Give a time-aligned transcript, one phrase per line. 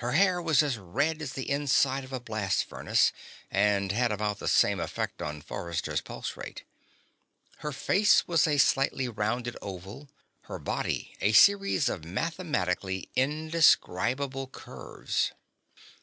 [0.00, 3.12] Her hair was as red as the inside of a blast furnace,
[3.50, 6.64] and had about the same effect on Forrester's pulse rate.
[7.60, 10.10] Her face was a slightly rounded oval,
[10.42, 15.32] her body a series of mathematically indescribable curves.